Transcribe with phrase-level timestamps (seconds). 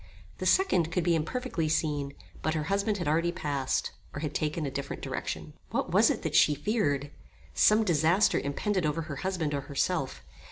[0.39, 4.65] The second could be imperfectly seen; but her husband had already passed, or had taken
[4.65, 5.53] a different direction.
[5.69, 7.11] What was it that she feared?
[7.53, 10.23] Some disaster impended over her husband or herself.